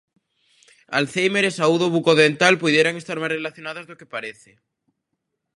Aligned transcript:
Alzhéimer 0.97 1.43
e 1.49 1.57
saúde 1.59 1.85
bucodental 1.95 2.53
puideran 2.61 2.95
estar 2.97 3.17
máis 3.19 3.35
relacionados 3.37 3.85
do 3.89 3.97
que 3.99 4.11
parece. 4.15 4.51